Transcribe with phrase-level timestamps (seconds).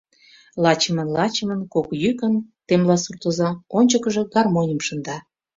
[0.63, 2.33] Лачымын-лачымын, кок йӱкын,—
[2.67, 5.17] темла суртоза, ончыкыжо гармоньым шында.